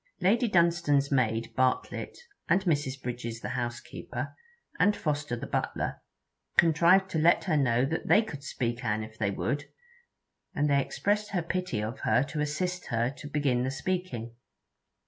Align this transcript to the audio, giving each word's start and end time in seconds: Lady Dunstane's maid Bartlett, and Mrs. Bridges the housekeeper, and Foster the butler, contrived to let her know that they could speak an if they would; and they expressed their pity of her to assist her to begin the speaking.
Lady 0.19 0.47
Dunstane's 0.49 1.11
maid 1.11 1.53
Bartlett, 1.55 2.17
and 2.49 2.63
Mrs. 2.63 2.99
Bridges 2.99 3.41
the 3.41 3.49
housekeeper, 3.49 4.35
and 4.79 4.95
Foster 4.95 5.35
the 5.35 5.45
butler, 5.45 6.01
contrived 6.57 7.11
to 7.11 7.19
let 7.19 7.43
her 7.43 7.55
know 7.55 7.85
that 7.85 8.07
they 8.07 8.23
could 8.23 8.43
speak 8.43 8.83
an 8.83 9.03
if 9.03 9.19
they 9.19 9.29
would; 9.29 9.65
and 10.55 10.67
they 10.67 10.81
expressed 10.81 11.33
their 11.33 11.43
pity 11.43 11.83
of 11.83 11.99
her 11.99 12.23
to 12.23 12.41
assist 12.41 12.87
her 12.87 13.11
to 13.11 13.27
begin 13.27 13.63
the 13.63 13.69
speaking. 13.69 14.33